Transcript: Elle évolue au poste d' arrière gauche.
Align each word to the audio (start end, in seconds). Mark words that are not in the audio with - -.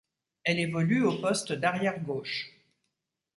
Elle 0.45 0.57
évolue 0.57 1.03
au 1.05 1.15
poste 1.19 1.51
d' 1.53 1.63
arrière 1.63 2.01
gauche. 2.03 2.49